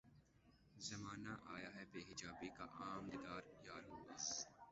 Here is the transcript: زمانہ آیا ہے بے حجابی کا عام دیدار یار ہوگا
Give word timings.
زمانہ 0.87 1.35
آیا 1.47 1.69
ہے 1.75 1.83
بے 1.91 1.99
حجابی 2.09 2.49
کا 2.57 2.65
عام 2.79 3.09
دیدار 3.09 3.41
یار 3.65 3.83
ہوگا 3.89 4.15